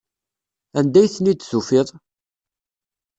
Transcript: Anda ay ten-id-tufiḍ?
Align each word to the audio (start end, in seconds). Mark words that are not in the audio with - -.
Anda 0.79 0.99
ay 1.01 1.09
ten-id-tufiḍ? 1.13 1.87